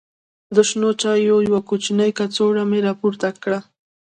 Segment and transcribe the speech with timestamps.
[0.55, 3.59] د شنو چایو یوه کوچنۍ کڅوړه مې راپورته کړه.